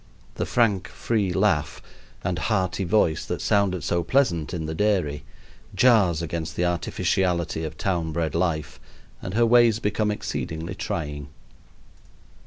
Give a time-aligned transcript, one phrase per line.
[0.33, 1.79] The frank, free laugh
[2.23, 5.23] and hearty voice that sounded so pleasant in the dairy
[5.75, 8.79] jars against the artificiality of town bred life,
[9.21, 11.27] and her ways become exceedingly trying.